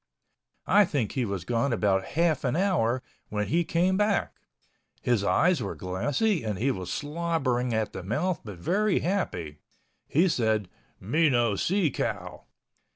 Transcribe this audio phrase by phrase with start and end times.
[0.65, 4.33] I think he was gone about half an hour when he came back.
[4.99, 9.59] His eyes were glassy and he was slobbering at the mouth but very happy.
[10.07, 10.69] He said.
[10.99, 12.45] "Me no see cow."